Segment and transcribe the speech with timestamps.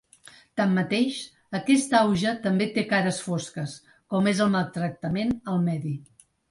[0.59, 1.19] Tanmateix,
[1.59, 3.79] aquest auge també té cares fosques,
[4.15, 5.99] com és el maltractament al medi.